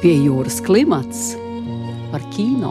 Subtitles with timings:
[0.00, 1.34] Pie jūras klimats
[2.08, 2.70] par kino.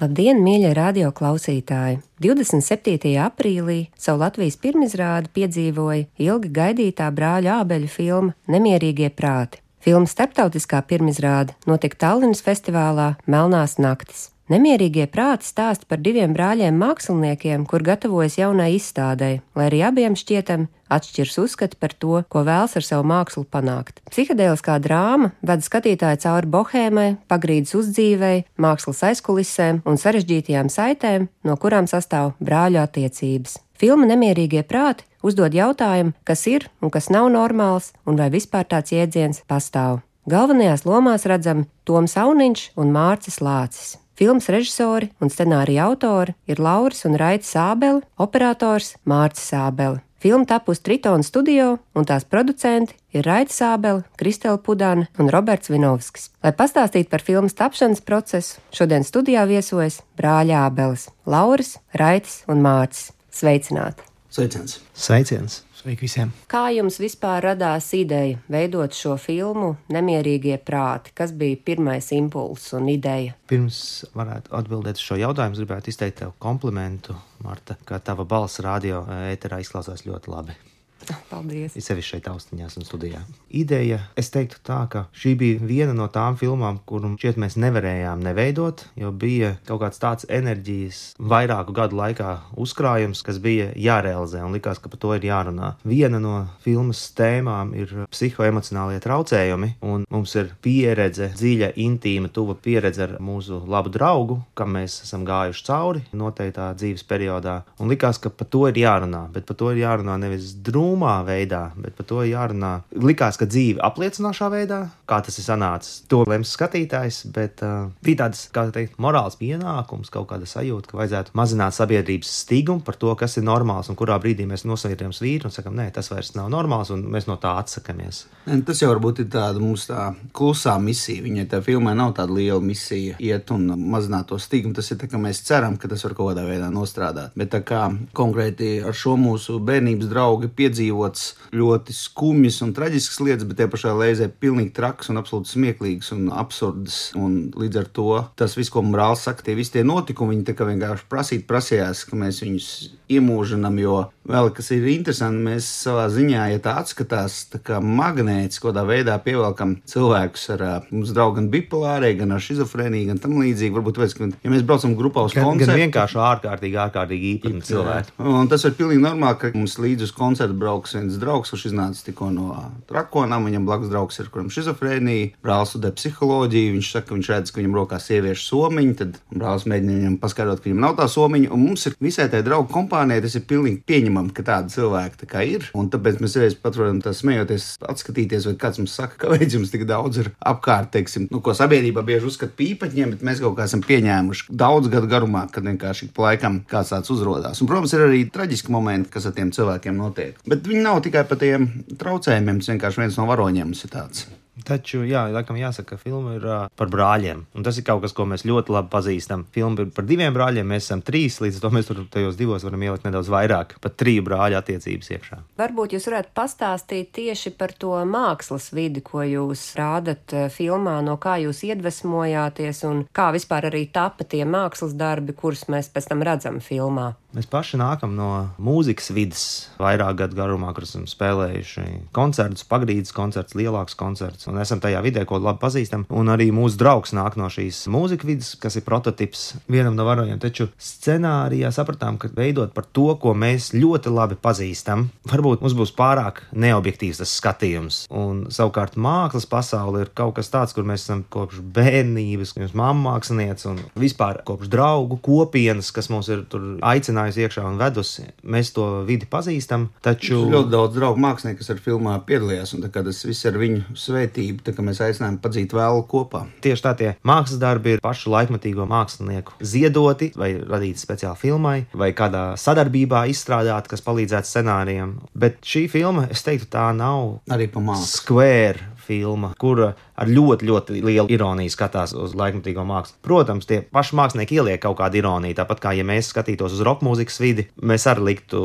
[0.00, 1.98] Labdien, mīļie radio klausītāji!
[2.24, 3.10] 27.
[3.20, 9.60] aprīlī savu Latvijas pirmizrādi piedzīvoja ilgi gaidītā brāļa ābeļu filma Nemierīgie prāti.
[9.84, 14.30] Filmas starptautiskā pirmizrāde notika Tallinas festivālā Melnās naktis.
[14.46, 20.68] Nemierīgie prāti stāsta par diviem brāļiem māksliniekiem, kur gatavojas jaunai izstādei, lai arī abiem šķietam
[20.86, 23.98] atšķirs uzskati par to, ko vēlas ar savu mākslu panākt.
[24.06, 31.90] Psihedēliskā drāma ved skatītāju cauri bohēmai, pagrīdes uzdzīvei, mākslas aizkulisēm un sarežģītajām saitēm, no kurām
[31.90, 33.58] sastāv brāļu attiecības.
[33.76, 38.94] Filma Nemierīgie prāti uzdod jautājumu, kas ir un kas nav normāls, un vai vispār tāds
[38.94, 40.04] jēdziens pastāv.
[40.30, 43.96] Galvenajās lomās redzami Toms Auniņš un Mārcis Lācis.
[44.16, 50.00] Filmas režisori un scenārija autori ir Lauris un Raits Sābeli, operators Mārcis Sābeli.
[50.24, 56.30] Filma tapusi Tritona studio, un tās producenti ir Raits Sābeli, Kristela Pudāna un Roberts Vinovskis.
[56.40, 63.12] Lai pastāstītu par filmas tapšanas procesu, šodien studijā viesojas brāļa Ābeles- Lauris, Raitis un Mārcis.
[63.36, 64.00] Sveicināti!
[64.32, 64.80] Sveiciens!
[64.96, 65.65] Sveiciens!
[65.86, 66.30] Sveiki visiem!
[66.50, 71.12] Kā jums vispār radās ideja veidot šo filmu Nemierīgie prāti?
[71.14, 73.36] Kas bija pirmais impulss un ideja?
[73.46, 73.78] Pirms
[74.18, 77.14] varētu atbildēt šo jautājumu, gribētu izteikt tev komplimentu,
[77.46, 80.58] Marta, ka tava balss radio ēterā izklausās ļoti labi.
[81.30, 81.76] Paldies!
[81.76, 83.20] Ir sevišķi šeit, austiņās un studijā.
[83.56, 88.22] Ideja, es teiktu tā, ka šī bija viena no tām filmām, kuru šķiet mēs nevarējām
[88.26, 94.56] neveidot, jo bija kaut kāds tāds enerģijas vairāku gadu laikā uzkrājums, kas bija jārealizē un
[94.56, 95.74] likās, ka par to ir jārunā.
[95.86, 103.06] Viena no filmas tēmām ir psihoemocionālie traucējumi, un mums ir pieredze, dziļa, intīma, tuva pieredze
[103.06, 108.32] ar mūsu labu draugu, kam mēs esam gājuši cauri noteiktā dzīves periodā, un likās, ka
[108.32, 112.06] par to ir jārunā, bet par to ir jārunā nevis drūmi, drūmā veidā, bet par
[112.06, 112.82] to jārunā.
[112.96, 118.24] Likās, ka dzīve apliecinošā veidā, kā tas ir sanācis, to lems skatītājs, bet uh, bija
[118.24, 123.12] tāds, kā teikt, morāls pienākums, kaut kāda sajūta, ka vajadzētu mazināt sabiedrības stīgumu par to,
[123.18, 126.48] kas ir normāls un kurā brīdī mēs nosavietojam svīru un sakam, nē, tas vairs nav
[126.52, 128.24] normāls un mēs no tā atsakamies.
[128.66, 131.24] Tas jau varbūt ir tāda mūsu tā klusā misija.
[131.24, 134.76] Viņai tā filmai nav tāda liela misija iet un mazināt to stīgumu.
[134.76, 137.34] Tas ir tā, ka mēs ceram, ka tas var kaut kādā veidā nostrādāt.
[137.38, 137.82] Bet tā kā
[138.16, 143.66] konkrēti ar šo mūsu bērnības draugu piedzīvot, piedzīvots ļoti skumjas un traģiskas lietas, bet tie
[143.70, 147.12] pašā reizē pilnīgi traks un absolūti smieklīgs un absurds.
[147.16, 151.08] Un līdz ar to tas viss, ko brālis saka, tie visi tie notikumi, viņi vienkārši
[151.10, 152.68] prasīt, prasījās, ka mēs viņus
[153.12, 153.96] iemūžinam, jo
[154.26, 159.16] vēl kas ir interesanti, mēs savā ziņā, ja tā atskatās, tā kā magnēts, kādā veidā
[159.22, 163.74] pievelkam cilvēkus ar mums draugu gan bipolārai, gan ar šizofrēniju, gan tam līdzīgi.
[163.76, 167.62] Varbūt, tāpēc, ka, ja mēs braucam grupā uz gan, koncertu, gan vienkārši ārkārtīgi, ārkārtīgi īpatni
[167.68, 168.16] cilvēki.
[168.32, 172.06] Un tas ir pilnīgi normāli, ka mums līdz uz koncertu brauks viens draugs, kurš iznāca
[172.08, 172.50] tikko no
[172.90, 177.52] trakonām, viņam blakus draugs ir, kuram šizofrēnija, brālis studē psiholoģiju, viņš saka, ka viņš redz,
[177.52, 181.52] ka viņam rokās sieviešu somiņa, tad brālis mēģina viņam paskaidrot, ka viņam nav tā somiņa,
[181.54, 185.28] un mums ir visai tai draugu kompānijai tas ir pilnīgi pieņemami, ka tādi cilvēki tā
[185.28, 189.18] kā ir, un tāpēc mēs reiz pat varam tā smejoties, atskatīties, vai kāds mums saka,
[189.24, 193.26] kāpēc jums tik daudz ir apkārt, teiksim, nu, ko sabiedrība bieži uzskata par īpaņiem, bet
[193.26, 197.60] mēs kaut kā esam pieņēmuši daudz gadu garumā, kad vienkārši pa laikam kāds tāds uzrādās.
[197.60, 200.40] Un, protams, ir arī traģiski momenti, kas ar tiem cilvēkiem notiek.
[200.48, 201.68] Bet viņi nav tikai par tiem
[202.00, 204.26] traucējumiem, tas vienkārši viens no varoņiem ir tāds.
[204.66, 207.44] Taču, jā, laikam jāsaka, ka filma ir uh, par brāļiem.
[207.54, 209.44] Un tas ir kaut kas, ko mēs ļoti labi pazīstam.
[209.54, 212.66] Filma ir par diviem brāļiem, mēs esam trīs, līdz ar to mēs tur tajos divos
[212.66, 215.38] varam ielikt nedaudz vairāk, pat triju brāļu attiecības iekšā.
[215.60, 221.38] Varbūt jūs varētu pastāstīt tieši par to mākslas vidi, ko jūs rādat filmā, no kā
[221.44, 226.58] jūs iedvesmojāties un kā vispār arī tapa tie mākslas darbi, kurus mēs pēc tam redzam
[226.64, 227.12] filmā.
[227.36, 228.26] Mēs paši nākam no
[228.56, 229.42] mūzikas vidas,
[229.76, 231.82] vairāk gadu garumā, kur esam spēlējuši
[232.16, 236.06] koncertus, pagrīdes koncerts, lielāks koncerts, un esam tajā vidē, ko labi pazīstam.
[236.08, 240.40] Un arī mūsu draugs nāk no šīs mūzikas vidas, kas ir prototyps vienam no varoņiem.
[240.40, 245.92] Taču scenārijā sapratām, ka veidot par to, ko mēs ļoti labi pazīstam, varbūt mums būs
[245.98, 248.00] pārāk neobjektīvs tas skatījums.
[248.16, 253.10] Un savukārt mākslas pasaule ir kaut kas tāds, kur mēs esam kopš bērnības, pirms mamma
[253.10, 256.46] mākslinieca un vispār kopš draugu kopienas, kas mums ir
[256.80, 258.24] aicinājuši iegājusi iekšā un vedusi.
[258.46, 259.88] Mēs to vidi pazīstam.
[260.04, 263.96] Taču ir ļoti daudz draugu mākslinieku, kas ar filmā piedalījās, un tas viss ir viņu
[263.96, 266.46] svētība, tā kā mēs aicinājām padzīt vēl kopā.
[266.64, 272.12] Tieši tā tie mākslas darbi ir pašu laikmatīgo mākslinieku ziedoti vai radīti speciāli filmai, vai
[272.16, 275.16] kādā sadarbībā izstrādāti, kas palīdzētu scenārijam.
[275.34, 278.12] Bet šī filma, es teiktu, tā nav arī pa mākslu.
[278.16, 283.18] Square filma, kura ar ļoti, ļoti lielu ironiju skatās uz laikmatīgo mākslu.
[283.26, 287.06] Protams, tie paši mākslinieki ieliek kaut kādu ironiju, tāpat kā ja mēs skatītos uz roka
[287.06, 288.60] mūzikas vidi, mēs arī liktu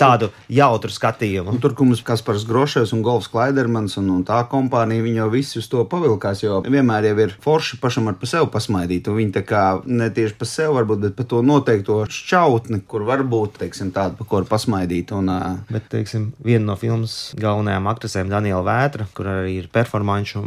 [0.00, 1.54] tādu jautru skatījumu.
[1.54, 5.28] Un tur, kur mums Kaspars Grošs un Golfs Klaidermans un, un tā kompānija, viņi jau
[5.32, 9.20] visi uz to pavilkās, jo vienmēr jau ir forši pašam ar pa sevi pasmaidīt, un
[9.20, 13.60] viņi tā kā ne tieši pa sevi varbūt, bet pa to noteikto šķautni, kur varbūt,
[13.62, 15.12] teiksim, tādu, pa var pasmaidīt.
[15.16, 15.30] Un,
[15.70, 20.42] bet, teiksim, viena no filmas galvenajām aktrisēm, Daniela Vētra, kur arī ir performanču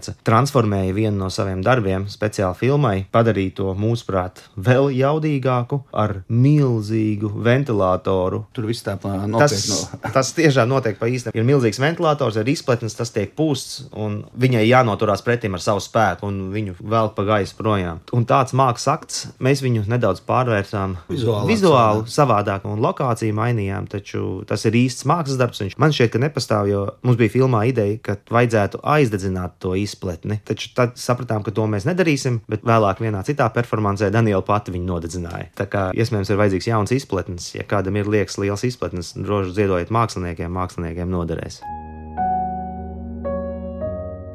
[0.00, 7.30] māksliniece, transformēja vienu no saviem darbiem speciāli filmai, padarīja to mūsuprāt vēl jaudīgāku ar milzīgu
[7.44, 8.46] ventilatoru.
[8.52, 9.38] Tur viss tā nopietnu.
[9.38, 11.34] Tas, tas tiešām notiek pa īstam.
[11.34, 16.28] Ir milzīgs ventilators ar izpletnes, tas tiek pūsts, un viņai jānoturās pretim ar savu spēku,
[16.28, 18.00] un viņu vēl pa gaisu projām.
[18.16, 24.42] Un tāds mākslas akts, mēs viņu nedaudz pārvērsām vizuāli, vizuāli savādāk, un lokāciju mainījām, taču
[24.48, 25.62] tas ir īsts mākslas darbs.
[25.64, 30.38] Viņš man šķiet, ka nepastāv, jo mums bija filmā ideja, ka vajadzētu aizdedzināt to izpletni.
[30.46, 34.86] Taču tad sapratām, ka to mēs nedarīsim, bet vēlāk vienā citā performancē Daniela pati viņu
[34.88, 35.50] nodedzināja.
[35.58, 39.92] Tā kā iespējams ir vajadzīgs jauns izpletnes, ja kādam ir liekas liels izpletnes, droši ziedojiet
[39.94, 41.60] māksliniekiem, māksliniekiem noderēs.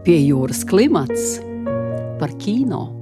[0.05, 1.39] Pie jūras klimats
[2.19, 2.94] par kino.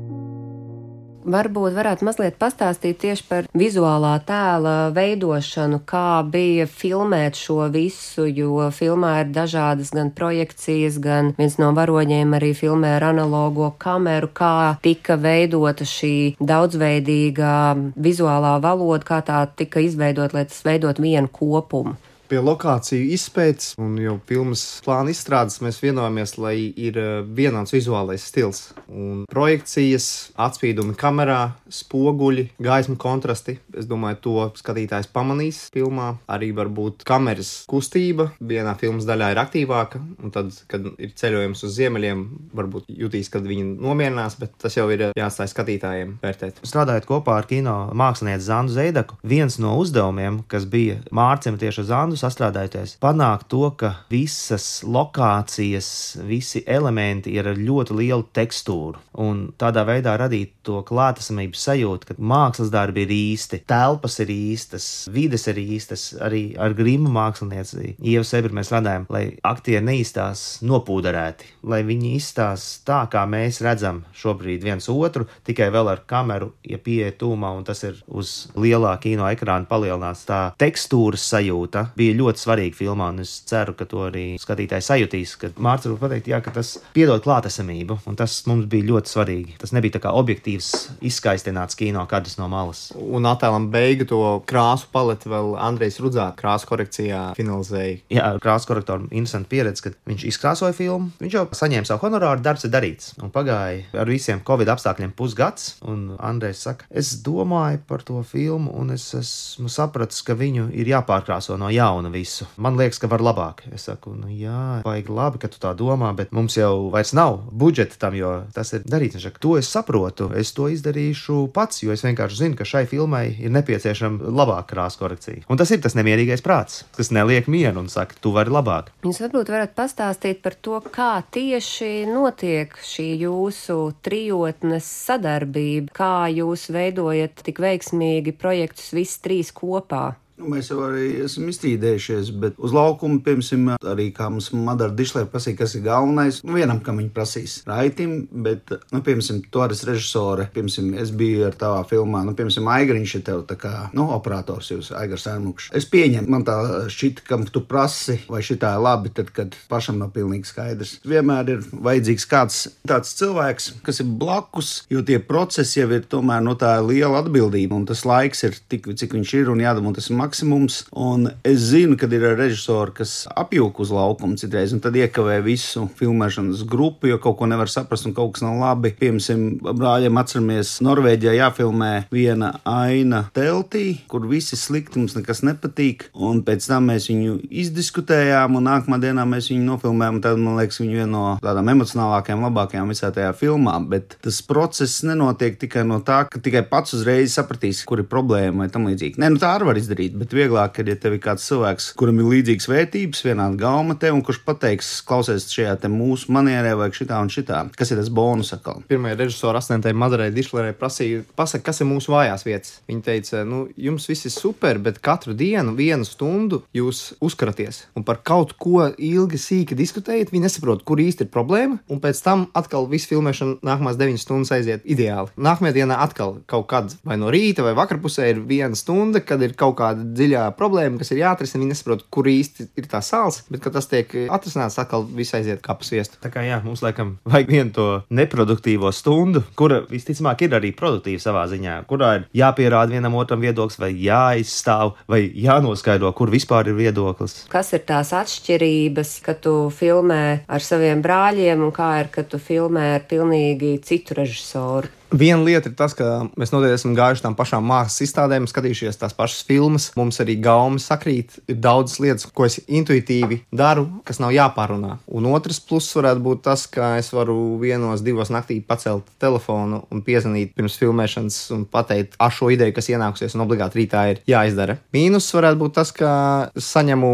[1.23, 8.67] Varbūt varētu mazliet pastāstīt tieši par vizuālā tēla veidošanu, kā bija filmēt šo visu, jo
[8.75, 14.75] filmā ir dažādas gan projekcijas, gan viens no varoņiem arī filmē ar analogo kameru, kā
[14.83, 17.57] tika veidota šī daudzveidīgā
[17.95, 21.95] vizuālā valoda, kā tā tika izveidot, lai tas veidot vienu kopumu
[22.33, 28.23] pie lokāciju izpētes un jau filmas plāna izstrādes mēs vienojāmies, lai ir eh, vienāds vizuālais
[28.25, 28.71] stils.
[28.89, 30.07] Un projekcijas,
[30.41, 33.59] atspīdumi kamerā, spoguļi, gaismu kontrasti.
[33.77, 36.13] Es domāju, to skatītājs pamanīs filmā.
[36.31, 41.77] Arī varbūt kameras kustība vienā filmas daļā ir aktīvāka, un tad, kad ir ceļojums uz
[41.77, 42.25] ziemeļiem,
[42.57, 46.63] varbūt jutīs, kad viņi nomierinās, bet tas jau ir jāatstāj skatītājiem vērtēt.
[46.65, 51.91] Strādājot kopā ar kino mākslinieci Zandu Zeidaku, viens no uzdevumiem, kas bija mārcim tieši uz
[51.93, 55.89] Zandu sastrādājoties, panākt to, ka visas lokācijas,
[56.27, 59.01] visi elementi ir ar ļoti lielu tekstūru.
[59.23, 64.87] Un tādā veidā radīt to klātesamības sajūtu, ka mākslas darbi ir īsti, telpas ir īstas,
[65.13, 67.97] vides ir īstas, arī ar grimu mākslinieci.
[67.99, 74.03] Ievu Sebri mēs radājam, lai aktieri neizstās nopūderēti, lai viņi izstās tā, kā mēs redzam
[74.17, 78.95] šobrīd viens otru, tikai vēl ar kameru, ja pieeja tūmā, un tas ir uz lielā
[79.03, 80.25] kino ekrāna palielināts.
[80.29, 85.35] Tā tekstūras sajūta bija ļoti svarīga filmā, un es ceru, ka to arī skatītāji sajutīs.
[85.39, 89.57] Kad Mārcis var pateikt, jā, ka tas piedod klātesamību, un tas mums bija ļoti svarīgi.
[89.61, 90.71] Tas nebija tā kā objektīvs,
[91.05, 92.85] izskaistināts kino kadrs no malas.
[92.95, 97.99] Un attēlam beigu to krāsu paleti vēl Andrejs Rudzāts krāsu korekcijā finalizēja.
[98.13, 102.67] Jā, krāsu korektoram interesanti pieredze, kad viņš izkrāsoja filmu, viņš jau saņēma savu honorāru, darbs
[102.67, 103.13] ir darīts.
[103.23, 108.73] Un pagāja ar visiem Covid apstākļiem pusgads, un Andrejs saka, es domāju par to filmu,
[108.79, 112.47] un es esmu sapratis, ka viņu ir jāpārkrāso no jauna visu.
[112.57, 113.63] Man liekas, ka var labāk.
[113.73, 117.41] Es saku, nu jā, vajag labi, ka tu tā domā, bet mums jau vairs nav
[117.51, 119.17] budžeta tam, jo tas ir darīts.
[119.17, 122.85] Viņš saka, to es saprotu, es to izdarīšu pats, jo es vienkārši zinu, ka šai
[122.89, 125.45] filmai ir nepieciešama labāka krāsa korekcija.
[125.51, 128.91] Un tas ir tas nemierīgais prāts, kas neliek mieru un saka, tu vari labāk.
[129.05, 136.69] Jūs varbūt varat pastāstīt par to, kā tieši notiek šī jūsu trijotnes sadarbība, kā jūs
[136.73, 140.13] veidojat tik veiksmīgi projektus visi trīs kopā.
[140.33, 145.27] Nu, mēs jau arī esam izstrīdējušies, bet uz laukuma, piemēram, arī kā mums Madara Dišlē
[145.29, 146.39] prasīja, kas ir galvenais.
[146.41, 151.45] Nu, vienam, kam viņi prasīs raitim, bet, nu, piemēram, to arī režisore, piemēram, es biju
[151.49, 155.69] ar tavā filmā, nu, piemēram, Aigariņš ir tev tā kā, nu, operators jūs, Aigars Ērmukšs.
[155.77, 156.57] Es pieņemu, man tā
[156.89, 160.95] šķita, kam tu prasi, vai šitā ir labi, tad, kad pašam nav pilnīgi skaidrs.
[161.05, 162.59] Vienmēr ir vajadzīgs kāds
[162.89, 167.77] tāds cilvēks, kas ir blakus, jo tie procesi jau ir tomēr no tā liela atbildība,
[167.77, 170.83] un tas laiks ir tik, cik viņš ir, un jādabū tas maksimums.
[170.91, 175.87] Un es zinu, ka ir režisori, kas apjūk uz laukuma citreiz, un tad iekavē visu
[175.99, 178.93] filmēšanas grupu, jo kaut ko nevar saprast un kaut kas nav labi.
[178.99, 186.07] Piemēram, brāļiem atceramies, Norvēģijā jāfilmē viena aina teltī, kur visi slikti mums nekas nepatīk.
[186.13, 190.21] Un pēc tam mēs viņu izdiskutējām, un nākamā dienā mēs viņu nofilmējām.
[190.23, 193.75] Tad man liekas, viņa viena no tādām emocionālākajām, labākajām visā tajā filmā.
[193.89, 198.63] Bet tas process nenotiek tikai no tā, ka tikai pats uzreiz sapratīs, kur ir problēma
[198.63, 199.19] vai tam līdzīgi.
[199.21, 202.21] Nē, nu tā arī var izdarīt bet vieglāk ir, ja tev ir kāds cilvēks, kuram
[202.21, 207.19] ir līdzīgas vērtības, vienāda gauma te, un kurš pateiks, klausies šajā mūsu manierē, vai šitā
[207.23, 207.63] un šitā.
[207.77, 208.83] Kas ir tas bonus atkal?
[208.89, 212.77] Pirmā režisora asistentē Madarai Dišlerē prasīja, pasak, kas ir mūsu vājās vietas.
[212.89, 218.05] Viņa teica, nu, jums viss ir super, bet katru dienu, vienu stundu jūs uzkraties un
[218.07, 220.33] par kaut ko ilgi, sīki diskutējat.
[220.33, 224.53] Viņi nesaprot, kur īsti ir problēma, un pēc tam atkal viss filmēšana nākamās 9 stundas
[224.55, 225.33] aiziet ideāli.
[225.37, 229.55] Nākamajā dienā atkal kaut kad vai no rīta vai vakarpusē ir viena stunda, kad ir
[229.59, 231.63] kaut kāda dziļā problēma, kas ir jāatrisina.
[231.63, 235.63] Viņi nesaprot, kur īsti ir tā sāls, bet kad tas tiek atrisināts, atkal viss aiziet
[235.63, 236.19] kā pa sviestu.
[236.23, 241.23] Tā kā jā, mums laikam vajag vienu to neproduktīvo stundu, kura visticamāk ir arī produktīva
[241.23, 246.79] savā ziņā, kurā ir jāpierāda vienam otram viedoklis, vai jāizstāv, vai jānoskaidro, kur vispār ir
[246.79, 247.43] viedoklis.
[247.53, 252.41] Kas ir tās atšķirības, kad tu filmē ar saviem brāļiem un kā ir, kad tu
[252.41, 254.91] filmē ar pilnīgi citu režisoru?
[255.13, 259.13] Viena lieta ir tas, ka mēs noteikti esam gājuši tām pašām mākslas izstādēm, skatījušies tās
[259.13, 259.91] pašas filmas.
[259.99, 261.37] Mums arī gaumi sakrīt.
[261.45, 264.97] Ir daudzas lietas, ko es intuitīvi daru, kas nav jāpārunā.
[265.13, 270.01] Un otrs pluss varētu būt tas, ka es varu vienos, divos naktī pacelt telefonu un
[270.01, 274.79] piezvanīt pirms filmēšanas un pateikt, ah, šo ideju, kas ienākusies, un obligāti rītā ir jāizdara.
[274.97, 276.13] Mīnus varētu būt tas, ka
[276.57, 277.13] saņemu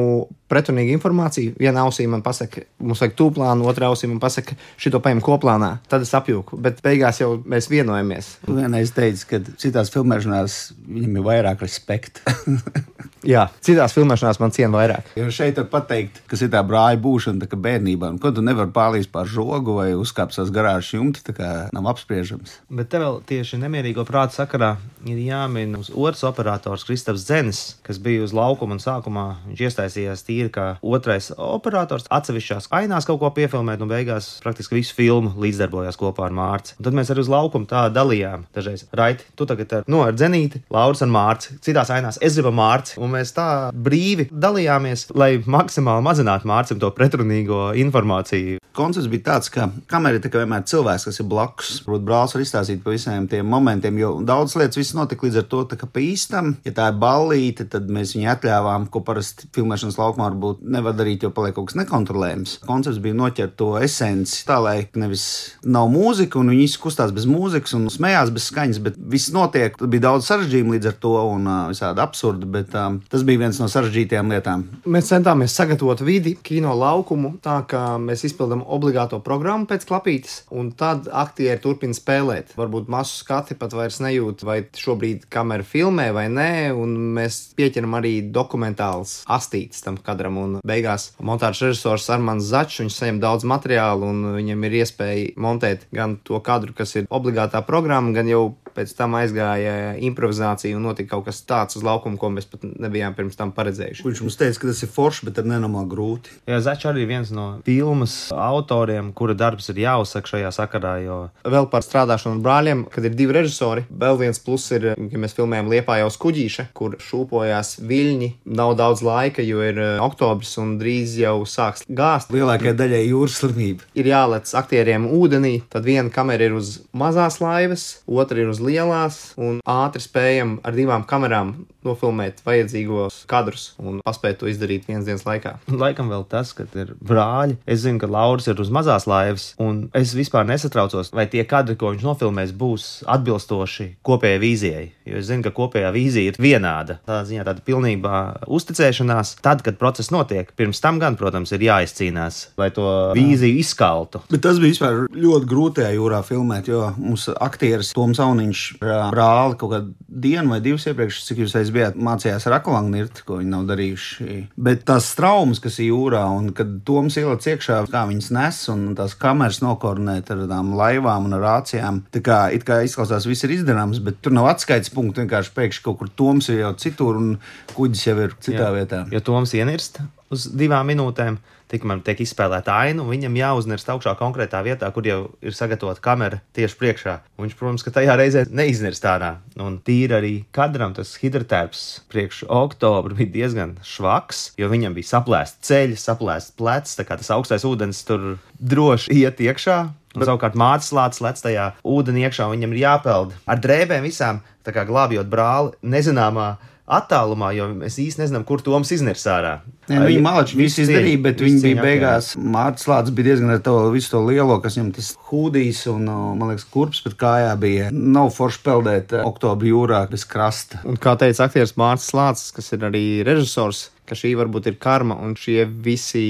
[0.49, 1.55] pretrunīgu informāciju.
[1.59, 5.75] Vienā ausī man pasaka, mums vajag tūplānu, otrā ausī man pasaka, šito paņem koplānā.
[5.91, 6.59] Tad es apjūku.
[6.63, 8.35] Bet beigās jau mēs vienojamies.
[8.49, 12.25] Vienreiz teicu, ka citās filmēšanās viņam ir vairāk respekta.
[13.27, 15.09] Jā, citās filmēšanās man ciena vairāk.
[15.19, 18.13] Jo šeit var pateikt, kas ir tā brāļa būšana, tā kā bērnībā.
[18.13, 21.89] Un, ko tu nevari pārlīst pār žogu vai uzkāpt uz garāžas jumta, tā kā nav
[21.91, 22.59] apspriežams.
[22.71, 24.75] Bet te vēl tieši nemierīgo prātu sakarā
[25.09, 30.23] ir jāmin uz otrs operators Kristaps Zenis, kas bija uz laukuma un sākumā viņš iestaisījās
[30.27, 32.07] tīri kā otrais operators.
[32.13, 36.77] Atsevišķās ainās kaut ko piefilmēt, un beigās praktiski visu filmu līdzdarbojās kopā ar Mārci.
[36.79, 38.47] Un tad mēs arī uz laukuma tā dalījām.
[38.55, 42.53] Dažreiz, Raiti, tu tagad ar, nu, ar Zenīti, Lauris ar Mārci, citās ainās es gribu
[42.55, 42.99] Mārci.
[43.01, 48.58] Un mēs tā brīvi dalījāmies, lai maksimāli mazinātu Mārcim to pretrunīgo informāciju.
[48.79, 51.71] Koncepts bija tāds, ka kamera ir tā kā vienmēr cilvēks, kas ir blakus.
[51.83, 55.47] Varbūt brālis var izstāstīt par visiem tiem momentiem, jo daudz lietas viss notika līdz ar
[55.51, 59.99] to, ka pa īstam, ja tā ir ballīte, tad mēs viņu atļāvām, ko parasti filmēšanas
[59.99, 62.55] laukumā varbūt nevar darīt, jo paliek kaut kas nekontrolējams.
[62.69, 65.25] Koncepts bija noķert to esenci tā, lai nevis
[65.67, 69.75] nav mūzika un viņi izkustās bez mūzikas un smējās bez skaņas, bet viss notiek.
[69.75, 73.43] Tad bija daudz sarežģījumu līdz ar to un uh, visādi absurdi, bet um, tas bija
[73.43, 74.65] viens no sarežģītajām lietām.
[74.87, 80.71] Mēs centāmies sagatavot vidi, kino laukumu, tā ka mēs izpildām obligāto programmu pēc klapītes, un
[80.77, 82.53] tad aktieri turpina spēlēt.
[82.59, 87.97] Varbūt masu skati pat vairs nejūt, vai šobrīd kamera filmē vai nē, un mēs pieķeram
[87.99, 94.09] arī dokumentāls astītes tam kadram, un beigās montāžas režisors Armāns Začs, viņš saņem daudz materiālu,
[94.09, 98.43] un viņam ir iespēja montēt gan to kadru, kas ir obligātā programma, gan jau
[98.79, 99.75] pēc tam aizgāja
[100.07, 104.05] improvizācija un notika kaut kas tāds uz laukuma, ko mēs pat nebijām pirms tam paredzējuši.
[104.07, 106.35] Viņš mums teica, ka tas ir forši, bet ar nenormāli grūti.
[106.49, 110.93] Jā, Začs arī viens no filmas autoriem, kura darbs ir jāuzsaka šajā sakarā.
[111.03, 111.19] Jo...
[111.43, 113.85] Vēl par strādāšanu ar brāļiem, kad ir divi režisori.
[113.89, 118.31] Vēl viens pluss ir, ka mēs filmējam Liepā jau skuģīša, kur šūpojās viļņi.
[118.59, 122.31] Nav daudz laika, jo ir uh, oktobris un drīz jau sāks gāzt.
[122.35, 123.87] Lielākajai daļai jūras slimība.
[123.97, 129.19] Ir jālec aktieriem ūdenī, tad viena kamera ir uz mazās laivas, otra ir uz lielās,
[129.41, 135.25] un ātri spējam ar divām kamerām nofilmēt vajadzīgos kadrus un paspēt to izdarīt vienas dienas
[135.27, 135.55] laikā.
[135.83, 137.57] Laikam vēl tas, ka ir brāļi.
[137.69, 141.77] Es zinu, ka Lauris ir uz mazās laivas, un es vispār nesatraucos, vai tie kadri,
[141.79, 144.85] ko viņš nofilmēs, būs atbilstoši kopējai vīzijai.
[145.09, 146.99] Jo es zinu, ka kopējā vīzija ir vienāda.
[147.07, 148.19] Tā ziņā tāda pilnībā
[148.51, 150.51] uzticēšanās, tad, kad process notiek.
[150.59, 152.85] Pirms tam gan, protams, ir jāizcīnās, lai to
[153.17, 154.21] vīziju izkaltu.
[154.29, 158.48] Bet tas bija vispār ļoti grūti tajā jūrā filmēt, jo mums aktieris Toms Auniņš
[158.79, 163.39] brāli kaut kādu dienu vai divas iepriekš, cik jūs reiz bijāt mācījās ar akvalangnirti, ko
[163.39, 164.39] viņi nav darījuši.
[164.59, 168.85] Bet tās traumas, kas ir jūrā, un kad Toms ieliec iekšā, kā viņas nes, un
[168.97, 173.47] tās kameras nokoordinēt ar tādām laivām un ar rācijām, tā kā it kā izklausās, viss
[173.47, 177.19] ir izdarāms, bet tur nav atskaites punktu, vienkārši pēkšņi kaut kur Toms ir jau citur
[177.19, 177.35] un
[177.75, 178.75] kuģis jau ir citā Jā.
[178.75, 179.03] vietā.
[179.13, 180.01] Jo Toms ienirst
[180.33, 181.37] uz divām minūtēm,
[181.69, 186.39] tikmēr tiek izspēlēta aina, un viņam jāuznirst augšā konkrētā vietā, kur jau ir sagatavota kamera
[186.57, 187.15] tieši priekšā.
[187.37, 189.35] Un viņš, protams, ka tajā reizē neiznirst ārā.
[189.61, 195.69] Un tīri arī kadram tas hidrotērps priekš oktobra bija diezgan švaks, jo viņam bija saplēsta
[195.69, 199.79] ceļa, saplēsta plecs, tā kā tas augstais ūdens tur droši iet iekšā.
[200.17, 204.39] Un savukārt mākslinieks lācis lec tajā ūdenī iekšā, un viņam ir jāpeld ar drēbēm visām,
[204.65, 206.55] tā kā glābjot brāli nezināmā
[206.89, 209.59] attālumā, jo mēs īsti nezinām, kur Toms iznirs ārā.
[209.89, 212.31] Nē, nu, viņi malači visu izdarīja, bet viņi bija beigās.
[212.37, 216.25] Mārcis Lācis bija diezgan ar to visu to lielo, kas viņam tas hūdijs un, uh,
[216.37, 217.91] man liekas, kurps pat kājā bija.
[217.93, 220.81] Nav forši peldēt uh, oktobra jūrā bez krasta.
[220.89, 225.17] Un kā teica aktieris Mārcis Lācis, kas ir arī režisors, ka šī varbūt ir karma
[225.21, 226.25] un šie visi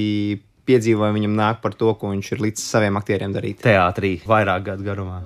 [0.68, 3.64] piedzīvojumi viņam nāk par to, ko viņš ir līdz saviem aktieriem darīt.
[3.64, 5.20] Teātrī vairāk gadu garumā.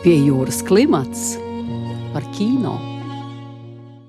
[0.00, 1.34] Pie jūras klimats
[2.12, 2.74] par kino.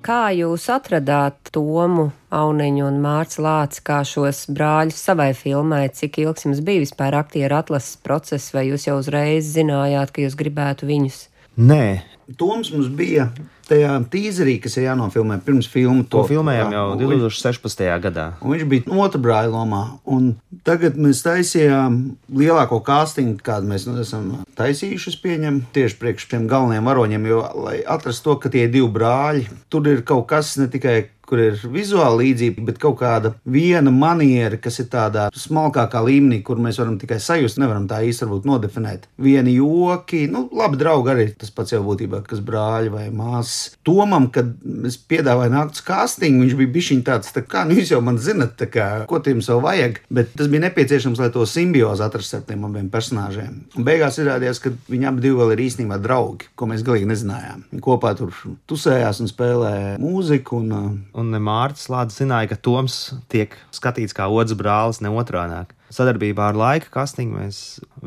[0.01, 5.83] Kā jūs atradāt Tomu, Auniņu un Mārciņu Lāci kā šos brāļus savai filmai?
[5.93, 10.37] Cik ilgs jums bija vispār aktieru atlases process, vai jūs jau uzreiz zinājāt, ka jūs
[10.39, 11.19] gribētu viņus?
[11.61, 12.01] Nē,
[12.39, 13.29] Toms mums bija
[13.71, 16.03] tajā tīzerī, kas ir jānofilmē pirms filmu.
[16.11, 17.99] to filmējām jau Un viņš- 2016.
[18.03, 18.25] gadā.
[18.41, 19.81] Un viņš bija otrā brāļa lomā.
[20.05, 20.35] Un
[20.67, 21.97] tagad mēs taisījām
[22.35, 24.27] lielāko castingu, kādu mēs nu, esam
[24.59, 25.07] taisījuši.
[25.13, 28.87] Es pieņemu tieši priekš šiem galvenajiem varoņiem, jo, lai atrastu to, ka tie ir divi
[28.99, 31.05] brāļi, tur ir kaut kas ne tikai.
[31.31, 36.59] Kur ir vizuāla līdzība, bet kaut kāda viena maniera, kas ir tādā smalkākā līmenī, kur
[36.59, 39.07] mēs varam tikai sajust, nevaram tā īsti nodefinēt.
[39.21, 43.77] Vieni joki, nu, labi, draugi arī tas pats jau būtībā, kas brāļi vai māsas.
[43.87, 44.51] Tomam, kad
[44.87, 48.19] es piedāvāju nākt uz castingu, viņš bija bijis tāds, tā kā, nu, jūs jau man
[48.19, 52.41] zinat, tā kā, ko tiem sev vajag, bet tas bija nepieciešams, lai to simbiozi atrastu
[52.41, 53.61] ar tiem abiem personāžiem.
[53.79, 57.65] Un beigās izrādījās, ka viņi abi divi vēl ir īstenībā draugi, ko mēs galīgi nezinājām.
[57.71, 58.35] Viņi kopā tur
[58.67, 60.59] tusējās un spēlēja mūziku.
[60.61, 62.97] Un, uh, Un Mārcis Lācis zināja, ka Toms
[63.29, 65.75] tiek skatīts kā otrs brālis, ne otrādāk.
[65.91, 67.57] Sadarbībā ar laika kastingu mēs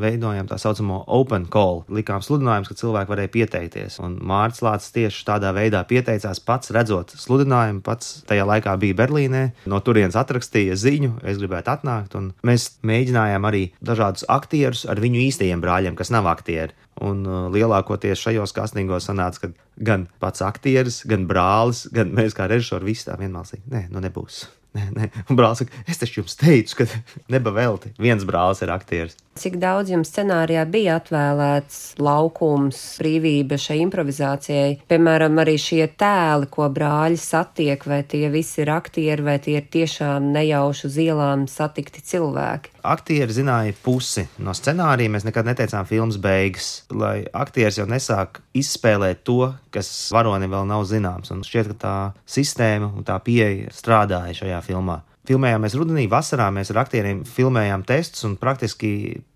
[0.00, 1.82] veidojam tā saucamo open call.
[1.92, 3.98] Likām sludinājumus, ka cilvēki varēja pieteikties.
[4.04, 7.82] Un Mārcis Lācis tieši tādā veidā pieteicās pats, redzot sludinājumu.
[7.84, 12.16] Pats tajā laikā bija Berlīnē, no turienes atrakstīja ziņu, es gribētu atnākt.
[12.16, 16.72] Un mēs mēģinājām arī dažādus aktierus ar viņu īstajiem brāļiem, kas nav aktieri.
[17.04, 22.48] Un uh, lielākoties šajos kastingos sanāca, ka gan pats aktieris, gan brālis, gan mēs kā
[22.48, 23.66] režisori visi tā vienmalsīgi.
[23.74, 24.44] Nē, nu nebūs.
[24.74, 25.08] Nē, nē.
[25.30, 26.86] Un brālis saka, es taču jums teicu, ka
[27.34, 27.94] neba velti.
[28.02, 29.18] Viens brālis ir aktieris.
[29.34, 34.76] Cik daudz jums scenārijā bija atvēlēts laukums, brīvība šai improvizācijai?
[34.90, 39.66] Piemēram, arī šie tēli, ko brāļi satiek, vai tie visi ir aktieri, vai tie ir
[39.74, 42.76] tiešām nejauši uz ielām satikti cilvēki?
[42.86, 45.10] Aktieri zināja pusi no scenārija.
[45.10, 50.86] Mēs nekad neteicām filmas beigas, lai aktieris jau nesāk izspēlēt to, kas varonim vēl nav
[50.86, 51.34] zināms.
[51.34, 51.96] Un šķiet, ka tā
[52.36, 55.00] sistēma un tā pieeja strādāja šajā filmā.
[55.28, 58.90] Filmējāmies rudenī, vasarā mēs ar aktieriem filmējām testus un praktiski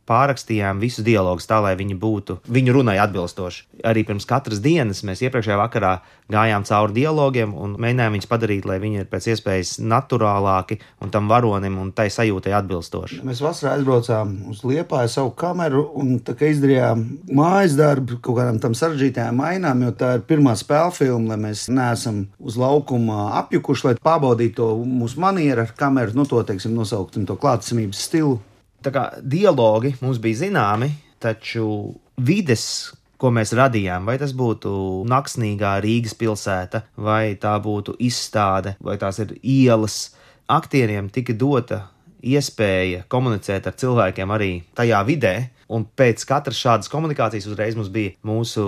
[0.09, 3.65] pārrakstījām visus dialogus tā, lai viņi būtu viņu runai atbilstoši.
[3.89, 5.99] Arī pirms katras dienas mēs iepriekšējā vakarā
[6.33, 11.31] gājām cauri dialogiem un mēģinājām viņus padarīt, lai viņi ir pēc iespējas naturālāki un tam
[11.31, 13.23] varonim un tai sajūtai atbilstoši.
[13.29, 19.41] Mēs vasarā aizbraucām uz Liepāju savu kameru un izdarījām mājas darbu kaut kādām tam sarežģītajām
[19.41, 24.59] mainām, jo tā ir pirmā spēle filma, lai mēs neesam uz laukuma apjukuši, lai pārbaudītu
[24.59, 28.39] to mūsu manieru ar kameru, nu to, teiksim, nosauksim to klātsamības stilu.
[28.85, 31.67] Tā kā dialogi mums bija zināmi, taču
[32.23, 32.65] vides,
[33.19, 34.71] ko mēs radījām, vai tas būtu
[35.11, 40.15] Naksnīgā Rīgas pilsēta, vai tā būtu izstāde, vai tās ir ielas,
[40.47, 41.81] aktieriem tika dota
[42.23, 45.35] iespēja komunicēt ar cilvēkiem arī tajā vidē.
[45.69, 48.65] Un pēc katras šādas komunikācijas uzreiz mums bija mūsu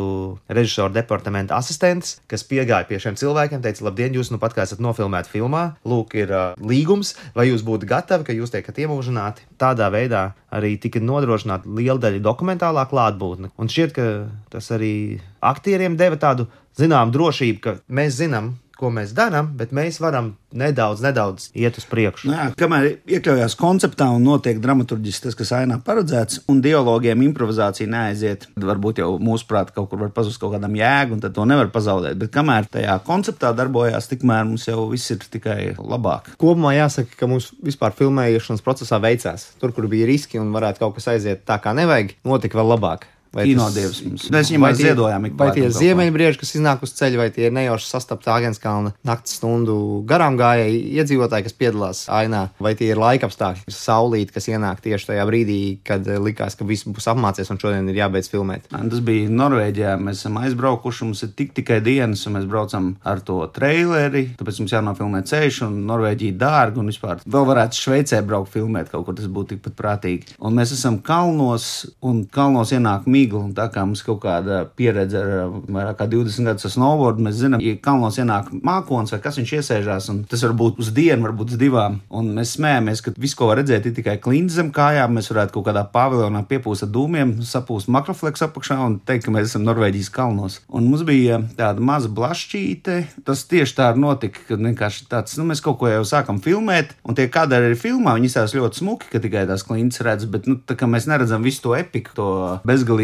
[0.52, 4.82] režisora departamenta asistents, kas piegāja pie šiem cilvēkiem, teica, labdien, jūs nu pat kā esat
[4.84, 9.48] nofilmēti filmā, lūk, ir uh, līgums, vai jūs būtu gatavi, ka jūs tiekat iemūžināti.
[9.60, 13.54] Tādā veidā arī tika nodrošināta liela daļa dokumentālā klātbūtne.
[13.56, 14.08] Un šķiet, ka
[14.52, 14.94] tas arī
[15.40, 21.03] aktieriem deva tādu zināmu drošību, ka mēs zinām, ko mēs darām, bet mēs varam nedaudz,
[21.05, 22.31] nedaudz iet uz priekšu.
[22.31, 27.90] Nu, jā, kamēr iekļaujās konceptā un notiek dramaturgiski tas, kas ainā paredzēts, un dialogiem improvizācija
[27.90, 31.71] neaiziet, varbūt jau mūsuprāt kaut kur var pazust kaut kādam jēgu, un tad to nevar
[31.75, 32.19] pazaudēt.
[32.21, 36.33] Bet kamēr tajā konceptā darbojās, tikmēr mums jau viss ir tikai labāk.
[36.40, 39.51] Kopumā jāsaka, ka mums vispār filmēšanas procesā veicās.
[39.62, 43.09] Tur, kur bija riski un varētu kaut kas aiziet tā, kā nevajag, notika vēl labāk.
[43.35, 44.27] Vai Kinodievs mums.
[44.35, 47.87] Mēs viņam ziedojām Vai tie ir ziemeļbrieži, kas iznāk uz ceļa, vai tie ir nejauši
[47.87, 49.77] sastapti Agenskalna naktas stundu
[50.09, 55.12] garām gājēji iedzīvotāji, kas piedalās ainā, vai tie ir laikapstākļi, kas saulīt, kas ienāk tieši
[55.12, 58.66] tajā brīdī, kad eh, likās, ka viss būs apmācies un šodien ir jābeidz filmēt.
[58.71, 59.95] Tas bija Norvēģijā.
[60.03, 64.27] Mēs esam aizbraukuši, mums ir tik, tikai dienas, un mēs braucam ar to traileri.
[64.40, 66.83] Tāpēc mums jānofilmē ceļš, un Norvēģija dārga.
[66.83, 69.16] Un vispār vēl varētu Šveicē braukt, filmēt kaut kur.
[69.19, 70.37] Tas būtu tikpat prātīgi.
[70.43, 71.71] Un mēs esam kalnos,
[72.07, 73.44] un kalnos ienāk migla.
[73.56, 77.62] Tā kā mums kaut kāda pieredze ar vairāk kā 20 gadus ar snowboardu, mēs zinām,
[77.64, 81.54] ja kalnos ienāk mākslinieks vai kas viņš iesēžās, un tas var būt uz dienu, varbūt
[81.54, 82.00] uz divām.
[82.11, 85.16] Un mēs smējamies, ka viss, ko var redzēt, ir tikai klints zem kājām.
[85.16, 89.50] Mēs varētu kaut kādā paviljonā piepūst ar dūmiem, sapūst makrofleks apakšā un teikt, ka mēs
[89.50, 90.61] esam Norvēģijas kalnos.
[90.68, 92.98] Un mums bija tāda maza blašķīte.
[93.26, 96.94] Tas tieši tā arī notika, kad vienkārši tāds, nu, mēs kaut ko jau sākam filmēt,
[97.06, 100.48] un tie kadri arī filmā, viņi izstāsta ļoti smuki, ka tikai tās klints redz, bet,
[100.50, 102.28] nu, tā kā mēs neredzam visu to epiku, to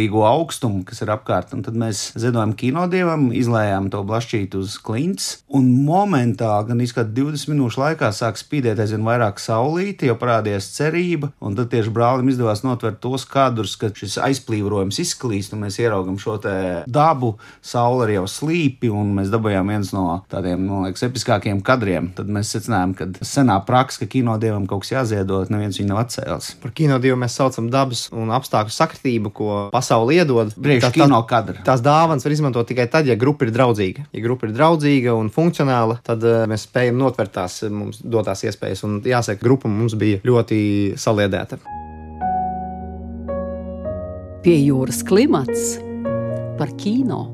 [0.07, 5.42] bezgalīgo augstumu, kas ir apkārt, un tad mēs ziedojam kinodievam, izlējām to blašķītu uz klints,
[5.49, 11.33] un momentā, gan izskat 20 minūšu laikā, sāk spīdēt aizvien vairāk saulīti, jau parādījās cerība,
[11.40, 16.19] un tad tieši brālim izdevās notvert tos kadrus, kad šis aizplīvojums izklīst, un mēs ieraugam
[16.19, 16.38] šo
[16.87, 22.12] dabu, saule ir jau slīpi, un mēs dabūjām viens no tādiem, man liekas, episkākiem kadriem.
[22.16, 26.53] Tad mēs secinājām, ka senā praksa, ka kinodievam kaut kas jāziedot, neviens viņu nav atcēlis.
[26.62, 29.57] Par kinodievu mēs saucam dabas un apstākļu sakritību, ko
[29.96, 30.52] pasaule iedod.
[30.61, 31.62] Priekš kino kadra.
[31.64, 34.06] Tās dāvanas var izmantot tikai tad, ja grupa ir draudzīga.
[34.12, 38.85] Ja grupa ir draudzīga un funkcionāla, tad uh, mēs spējam notvert tās mums dotās iespējas.
[38.87, 40.59] Un jāsaka, grupa mums bija ļoti
[41.00, 41.61] saliedēta.
[44.44, 45.78] Pie jūras klimats
[46.59, 47.26] par kino.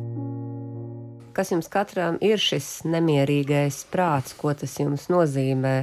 [1.33, 5.77] Kas jums katram ir šis nemierīgais prāts, ko tas jums nozīmē?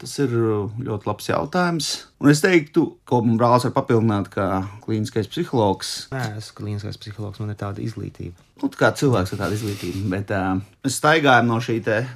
[0.00, 1.90] Tas ir ļoti labs jautājums.
[2.16, 4.46] Un es teiktu, ko man brālis var papildināt, kā
[4.86, 5.94] klīniskais psihologs.
[6.14, 8.46] Nē, es esmu klīniskais psihologs, man ir tāda izglītība.
[8.56, 11.74] Nu, kā cilvēks ar tādu izglītību, bet uh, mēs staigājam no šī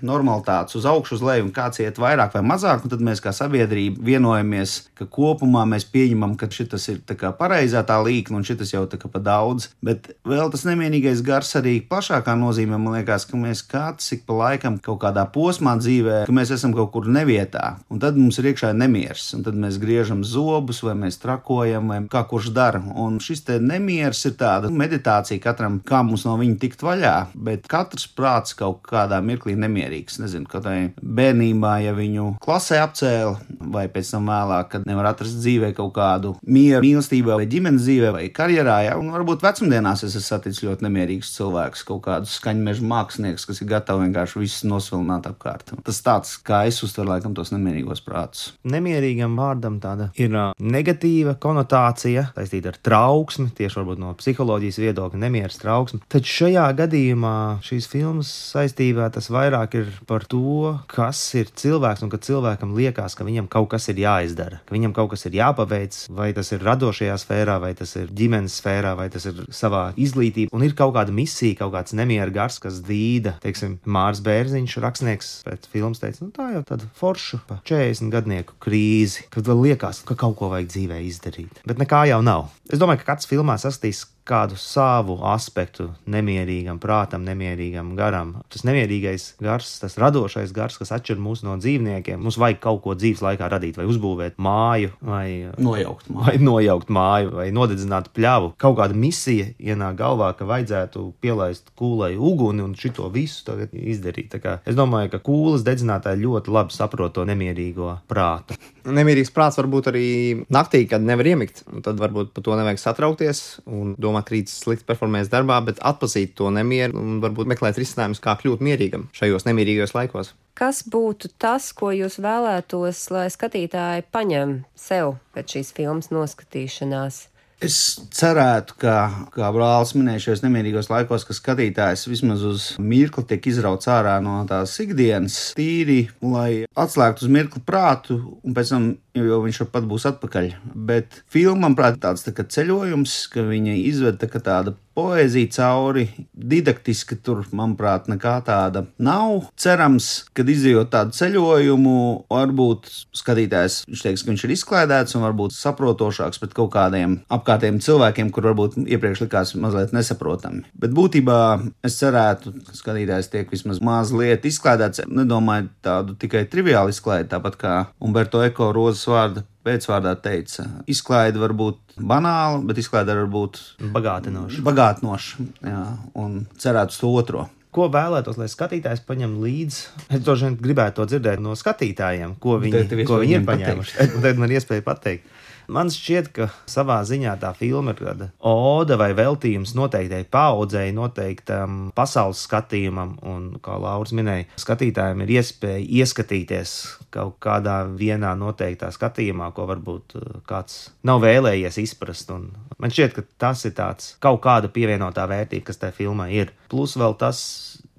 [0.08, 3.28] normalitātes uz augšu, uz leju, un kāds iet vairāk vai mazāk, un tad mēs kā
[3.36, 8.72] sabiedrība vienojamies, ka kopumā mēs pieņemam, ka šis ir tā pareizā tā līnija, un šis
[8.72, 9.68] jau tā kā pa daudz.
[9.84, 14.38] Bet vēl tas nemienīgais gars arī plašākā nozīmē, man liekas, ka mēs katrs ik pa
[14.40, 18.48] laikam kaut kādā posmā dzīvē, ka mēs esam kaut kur nevietā, un tad mums ir
[18.54, 22.80] iekšā nemieris, un tad mēs griežam zobus, vai mēs trakojam, vai kā kurš dara.
[22.94, 28.06] Un šis nemieris ir tāda meditācija katram, kā mums no viņa tikt vaļā, bet katrs
[28.14, 30.20] prāts kaut kādā mirklī nemierīgs.
[30.20, 33.34] Nezinu, kādai bērnībā, ja viņu klasē apcēla,
[33.72, 38.12] vai pēc tam vēlāk, kad nevar atrast dzīvē kaut kādu mieru, mīlestībā, vai ģimenes dzīvē,
[38.16, 38.78] vai karjerā.
[38.86, 38.96] Ja?
[39.00, 43.70] Un varbūt vecumdienās es esmu saticis ļoti nemierīgs cilvēks, kaut kādus skaņmeža mākslinieks, kas ir
[43.72, 45.74] gatavi vienkārši visus nosvilināt apkārt.
[45.86, 48.50] Tas tāds, kā es uztveru laikam tos nemierīgos prātus.
[48.68, 56.02] Nemierīgam vārdam tāda ir negatīva konotācija saistīta ar trauksmi, tieši no psiholoģijas viedokļa nemieras trauksmi.
[56.10, 57.34] Tad šajā gadījumā
[57.66, 63.16] šīs filmas saistībā tas vairāk ir par to, kas ir cilvēks un ka cilvēkam liekas,
[63.18, 66.64] ka viņam kaut kas ir jāizdara, ka viņam kaut kas ir jāpaveic, vai tas ir
[66.66, 70.94] radošajā sfērā, vai tas ir ģimenes sfērā, vai tas ir savā izglītībā, un ir kaut
[70.96, 76.24] kāda misija, kaut kāds nemieru gars, kas dīda, teiksim, Mārs Bērziņš, rakstnieks pēc filmas teica,
[76.26, 80.50] nu tā jau tāda forša pa 40 gadnieku krīzi, kad vēl liekas, ka kaut ko
[80.52, 82.48] vajag dzīvē izdarīt, bet nekā jau nav.
[82.70, 88.36] Es domāju, ka katrs filmā sastīs kādu savu aspektu nemierīgam prātam, nemierīgam garam.
[88.52, 92.20] Tas nemierīgais gars, tas radošais gars, kas atšķir mūs no dzīvniekiem.
[92.22, 95.26] Mums vajag kaut ko dzīves laikā radīt, vai uzbūvēt māju, vai
[95.58, 98.52] nojaukt māju, vai, nojaukt māju, vai nodedzināt pļavu.
[98.60, 104.36] Kaut kāda misija ienāk galvā, ka vajadzētu pielaist kūlai uguni un šito visu izdarīt.
[104.68, 108.56] Es domāju, ka kūlas dedzinātāji ļoti labi saprot to nemierīgo prātu.
[108.86, 110.06] Nemierīgs prāts var būt arī
[110.52, 111.64] naktī, kad nevar iemigt.
[111.84, 115.80] Tad varbūt par to nevajag satraukties un domāt, domāt, ka rīts slikti performēs darbā, bet
[115.80, 120.34] atpazīt to nemieru un varbūt meklēt risinājumus, kā kļūt mierīgam šajos nemierīgajos laikos.
[120.54, 127.28] Kas būtu tas, ko jūs vēlētos, lai skatītāji paņem sev pēc šīs filmas noskatīšanās?
[127.60, 128.94] Es cerētu, ka,
[129.34, 134.38] kā brālis minēja šajos nemierīgos laikos, ka skatītājs vismaz uz mirkli tiek izrauts ārā no
[134.48, 140.06] tās ikdienas, tīri, lai atslēgtu uz mirkli prātu, un pēc tam jo viņš pat būs
[140.10, 140.52] atpakaļ.
[140.74, 146.06] Bet filma, manuprāt, tāds tā ceļojums, ka viņa izved tā tāda poēzija cauri.
[146.34, 149.50] Didaktiski tur, manuprāt, nekā tāda nav.
[149.60, 151.96] Cerams, ka izjūt tādu ceļojumu,
[152.30, 158.32] varbūt skatītājs teiks, ka viņš ir izklaidēts un varbūt saprotošāks pret kaut kādiem apkārtējiem cilvēkiem,
[158.34, 160.64] kur varbūt iepriekš likās mazliet nesaprotami.
[160.74, 161.38] Bet būtībā
[161.86, 165.06] es cerētu, ka skatītājs tiek vismaz mazliet izklaidēts.
[165.10, 171.40] Nedomāju tādu tikai triviālu izklaidi, tāpat kā Umberto Eko rozes Jēzus vārda pēcvārdā teica, izklaide
[171.40, 173.60] var būt banāla, bet izklaide var būt
[173.94, 174.60] bagātinoša.
[174.66, 175.84] Bagātinoša, jā,
[176.20, 177.46] un cerētu uz to otro.
[177.70, 180.08] Ko vēlētos, lai skatītājs paņem līdzi?
[180.10, 184.08] Es droši vien gribētu to dzirdēt no skatītājiem, ko viņi, ko viņi ir paņēmuši.
[184.24, 185.28] Tad man ir iespēja pateikt.
[185.70, 191.92] Man šķiet, ka savā ziņā tā filma ir tāda ode vai veltījums noteiktai paudzei, noteiktam
[191.94, 196.74] pasaules skatījumam, un, kā Lauris minēja, skatītājiem ir iespēja ieskatīties
[197.14, 202.34] kaut kādā vienā noteiktā skatījumā, ko varbūt uh, kāds nav vēlējies izprast.
[202.34, 206.50] Un man šķiet, ka tas ir tāds kaut kāda pievienotā vērtība, kas tajā filmā ir.
[206.72, 207.40] Plus vēl tas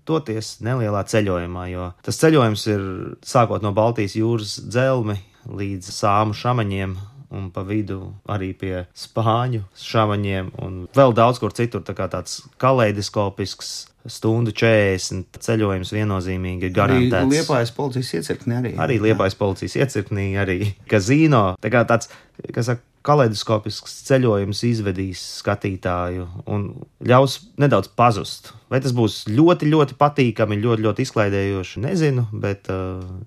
[0.07, 2.87] doties nelielā ceļojumā, jo tas ceļojums ir
[3.23, 6.95] sākot no Baltijas jūras dzelmi līdz sāmu šamaņiem.
[7.31, 11.83] Un pa vidu arī pie spāņu šāvaņiem, un vēl daudz kur citur.
[11.87, 13.71] Tā kā tāds kaleidoskopisks
[14.09, 17.17] stundu 40 ceļojums viennozīmīgi ir garantēts.
[17.21, 18.71] Arī Liepājas policijas iecirknī arī.
[18.81, 20.59] Arī Liepājas policijas iecirknī, arī
[20.91, 21.43] kazino.
[21.61, 22.09] Tā kā tāds,
[22.51, 26.67] kas saka, kaleidoskopisks ceļojums izvedīs skatītāju un
[27.07, 28.51] ļaus nedaudz pazust.
[28.71, 32.69] Vai tas būs ļoti, ļoti patīkami, ļoti, ļoti izklaidējoši, nezinu, bet.
[32.71, 33.21] Uh...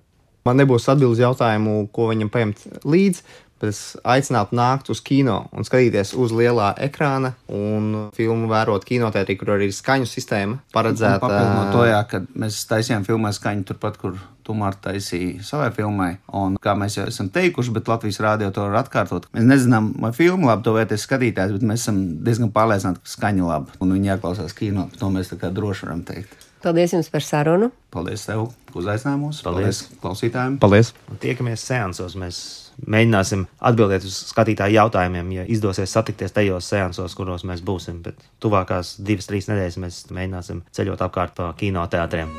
[0.45, 3.23] Man nebūs atbildes jautājumu, ko viņam paņemt līdzi,
[3.65, 9.37] bet es aicinātu nākt uz kino un skatīties uz lielā ekrāna un filmu vērot kinotētrī,
[9.39, 11.19] kur arī ir skaņu sistēma paredzēta.
[11.23, 16.11] Papildinot to, jā, kad mēs taisījām filmē skaņu turpat, kur Tumārs taisīja savai filmai.
[16.37, 19.25] Un, kā mēs jau esam teikuši, bet Latvijas rādio to var atkārtot.
[19.33, 23.47] Mēs nezinām, vai filmu labi to vērtēs skatītājs, bet mēs esam diezgan pārliecināti, ka skaņa
[23.49, 24.85] labi un viņi jāklausās kino.
[25.01, 26.45] To mēs tā kā droši varam teikt.
[26.65, 27.71] Paldies jums par sarunu.
[27.93, 29.41] Paldies tev, ka uzaicināji mūs.
[29.45, 29.81] Paldies.
[29.85, 30.55] Paldies klausītājiem.
[30.61, 30.93] Paldies!
[31.09, 32.15] Un tiekamies seansos.
[32.17, 32.39] Mēs
[32.83, 38.01] mēģināsim atbildēt uz skatītāju jautājumiem, ja izdosies satikties tajos seansos, kuros mēs būsim.
[38.05, 42.31] Bet tuvākās divas, trīs nedēļas mēs mēģināsim ceļot apkārt pa kinoteātriem.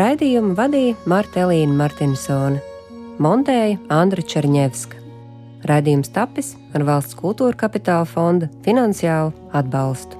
[0.00, 2.62] Raidījumu vadīja Marta Elīna Martinsone,
[3.20, 4.96] montēja Andra Černievska.
[5.68, 10.19] Raidījums tapis ar valsts kultūra kapitāla fonda finansiālu atbalstu.